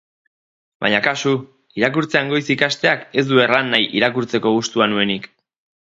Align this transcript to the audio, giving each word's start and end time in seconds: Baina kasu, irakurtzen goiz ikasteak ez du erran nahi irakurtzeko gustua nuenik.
Baina 0.85 1.01
kasu, 1.07 1.33
irakurtzen 1.81 2.33
goiz 2.33 2.41
ikasteak 2.55 3.05
ez 3.23 3.27
du 3.33 3.43
erran 3.47 3.73
nahi 3.75 3.89
irakurtzeko 4.01 4.57
gustua 4.59 4.89
nuenik. 4.95 5.33